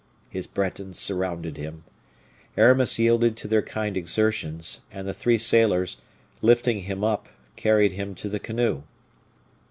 [0.31, 1.83] His Bretons surrounded him;
[2.57, 6.01] Aramis yielded to their kind exertions, and the three sailors,
[6.41, 8.81] lifting him up, carried him to the canoe.